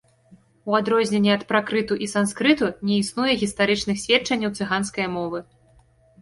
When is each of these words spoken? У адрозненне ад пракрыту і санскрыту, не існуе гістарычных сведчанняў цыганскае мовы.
У 0.69 0.75
адрозненне 0.77 1.31
ад 1.35 1.43
пракрыту 1.51 1.97
і 2.05 2.07
санскрыту, 2.13 2.69
не 2.89 2.97
існуе 3.03 3.33
гістарычных 3.43 4.01
сведчанняў 4.05 4.57
цыганскае 4.63 5.07
мовы. 5.21 5.45